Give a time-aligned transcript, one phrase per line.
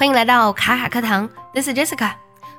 [0.00, 2.12] 欢迎来到卡卡课堂，This is Jessica。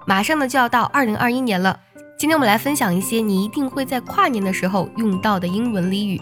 [0.05, 1.79] 马上呢就要到二零二一年了，
[2.16, 6.22] 今天我们来分享一些你一定会在跨年的时候用到的英文俚语。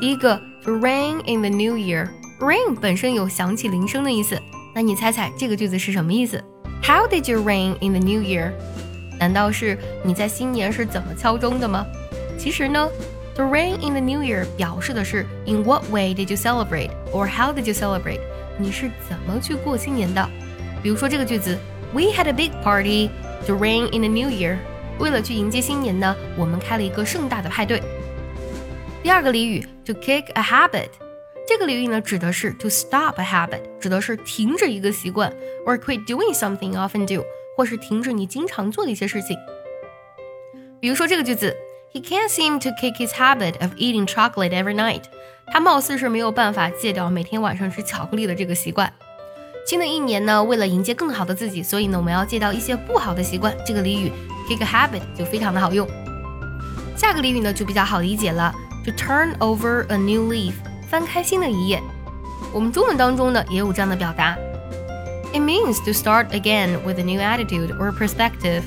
[0.00, 2.08] 第一个，to ring in the new year。
[2.38, 4.40] ring 本身有响起铃声的意思，
[4.72, 6.40] 那你猜猜这个句子是什么意思
[6.80, 8.52] ？How did you ring in the new year？
[9.18, 11.84] 难道是你在新年是怎么敲钟的吗？
[12.38, 12.88] 其实呢
[13.34, 17.66] ，to ring in the new year 表示的是 In what way did you celebrate or how did
[17.66, 18.20] you celebrate？
[18.57, 20.29] 你是怎么去过新年的？
[20.83, 21.57] 比如说这个句子，
[21.93, 23.09] We had a big party
[23.47, 24.57] to ring in the new year。
[24.99, 27.81] 为了去迎接新年呢，我们开了一个盛大的派对。
[29.01, 30.89] 第二个俚语，to kick a habit。
[31.47, 35.33] 这个俚语呢，指的是 to stop a habit，指的是停止一个习惯，
[35.65, 37.25] or quit doing something you often do，
[37.57, 39.35] 或是停止你经常做的一些事情。
[40.79, 41.55] 比如说这个句子，
[41.93, 45.01] He can't seem to kick his habit of eating chocolate every night。
[45.52, 48.92] 他貌似是没有办法戒掉每天晚上吃巧克力的这个习惯。
[49.66, 53.52] 新的一年呢，为了迎接更好的自己，所以呢，我们要戒掉一些不好的习惯。
[53.66, 54.12] 这个俚语
[54.48, 55.88] kick a habit 就非常的好用。
[56.96, 60.52] 下个俚语呢就比较好理解了，to turn over a new leaf，
[60.88, 61.82] 翻开新的一页。
[62.52, 64.36] 我们中文当中呢也有这样的表达
[65.32, 68.62] ，it means to start again with a new attitude or perspective，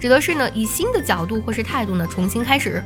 [0.00, 2.82] 指的是呢以新的角度或是态度呢重新开始。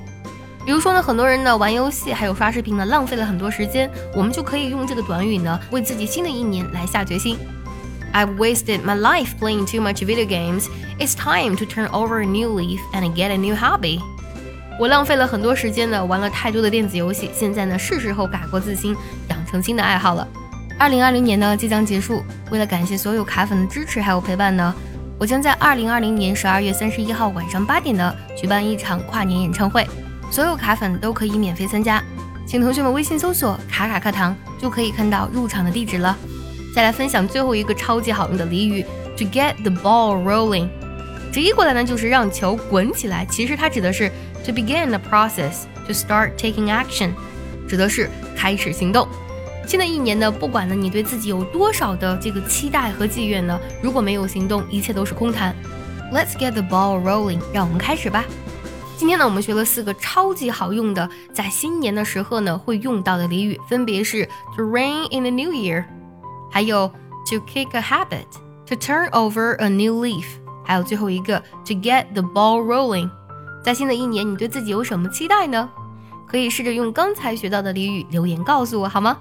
[0.65, 7.37] 比如说呢，很多人呢玩游戏还有刷视频呢，浪费了很多时间，我们就可以用这个短语呢，为自己新的一年来下决心。
[8.13, 10.67] I've wasted my life playing too much video games.
[10.99, 14.01] It's time to turn over a new leaf and get a new hobby.
[14.79, 18.95] 我浪费了很多时间呢，玩了太多的电子游戏，现在呢是时候改过自新，
[19.29, 20.27] 养成新的爱好了。
[20.79, 24.75] 二零二零年呢即将结束，为了感谢所有卡粉的支持还有陪伴呢，
[25.19, 29.87] 我将在二零二零年十二月三十一号晚上八点呢举办一场跨年演唱会。
[30.33, 32.03] 所有卡粉都可以免费参加，
[32.47, 36.17] 请同学们微信搜索“卡卡课堂”就可以看到入场的地址了。
[36.75, 38.83] 再来分享最后一个超级好用的俚语
[39.15, 40.71] ：to get the ball rolling。
[41.31, 44.11] 直译过来呢就是让球滚起来，其实它指的是
[44.43, 47.11] to begin the process，to start taking action，
[47.69, 49.07] 指的是开始行动。
[49.67, 55.55] 新的一年呢，不管呢你对自己有多少的这个期待和寄愿呢，如果没有行动，一切都是空谈。
[56.11, 58.25] Let's get the ball rolling，让我们开始吧。
[59.03, 64.25] 今天呢，我们学了四个超级好用的，在新年的时候呢会用到的俚语，分别是
[64.57, 65.85] to rain in the new year，
[66.53, 66.87] 还有
[67.29, 70.27] to kick a habit，to turn over a new leaf，
[70.65, 73.11] 还有最后一个 to get the ball rolling。
[73.65, 75.69] 在新的一年，你对自己有什么期待呢？
[76.29, 79.19] 可以试着用刚才学到的俚语留言告诉我好吗？